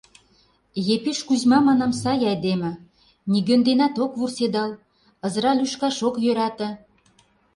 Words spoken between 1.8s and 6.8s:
сай айдеме, нигӧн денат ок вурседал, ызыра лӱшкаш ок йӧрате.